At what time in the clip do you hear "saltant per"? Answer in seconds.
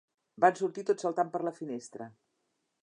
1.05-1.43